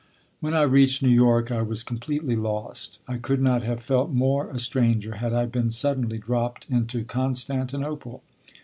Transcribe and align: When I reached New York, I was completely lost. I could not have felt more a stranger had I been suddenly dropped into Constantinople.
When 0.39 0.55
I 0.55 0.63
reached 0.63 1.03
New 1.03 1.13
York, 1.13 1.51
I 1.51 1.61
was 1.61 1.83
completely 1.83 2.35
lost. 2.35 2.99
I 3.07 3.17
could 3.19 3.39
not 3.39 3.61
have 3.61 3.83
felt 3.83 4.09
more 4.09 4.49
a 4.49 4.57
stranger 4.57 5.17
had 5.17 5.31
I 5.31 5.45
been 5.45 5.69
suddenly 5.69 6.17
dropped 6.17 6.67
into 6.71 7.03
Constantinople. 7.03 8.23